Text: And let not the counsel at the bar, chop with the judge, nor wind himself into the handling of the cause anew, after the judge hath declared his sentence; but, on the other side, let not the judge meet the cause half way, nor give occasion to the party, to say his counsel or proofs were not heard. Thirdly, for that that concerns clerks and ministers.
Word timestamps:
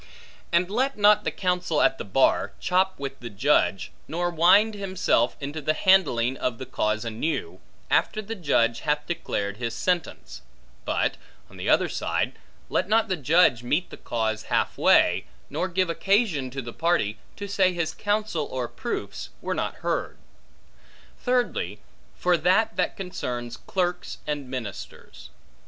And 0.51 0.67
let 0.71 0.97
not 0.97 1.25
the 1.25 1.29
counsel 1.29 1.79
at 1.79 1.99
the 1.99 2.03
bar, 2.03 2.53
chop 2.59 2.97
with 2.97 3.19
the 3.19 3.29
judge, 3.29 3.91
nor 4.07 4.31
wind 4.31 4.73
himself 4.73 5.37
into 5.39 5.61
the 5.61 5.75
handling 5.75 6.37
of 6.37 6.57
the 6.57 6.65
cause 6.65 7.05
anew, 7.05 7.59
after 7.91 8.19
the 8.19 8.33
judge 8.33 8.79
hath 8.79 9.05
declared 9.05 9.57
his 9.57 9.75
sentence; 9.75 10.41
but, 10.85 11.17
on 11.51 11.57
the 11.57 11.69
other 11.69 11.87
side, 11.87 12.33
let 12.67 12.89
not 12.89 13.09
the 13.09 13.15
judge 13.15 13.61
meet 13.61 13.91
the 13.91 13.95
cause 13.97 14.45
half 14.45 14.75
way, 14.75 15.25
nor 15.51 15.67
give 15.67 15.87
occasion 15.91 16.49
to 16.49 16.63
the 16.63 16.73
party, 16.73 17.19
to 17.35 17.47
say 17.47 17.71
his 17.71 17.93
counsel 17.93 18.47
or 18.49 18.67
proofs 18.67 19.29
were 19.39 19.53
not 19.53 19.75
heard. 19.85 20.17
Thirdly, 21.19 21.79
for 22.15 22.37
that 22.37 22.75
that 22.75 22.97
concerns 22.97 23.55
clerks 23.55 24.17
and 24.25 24.49
ministers. 24.49 25.29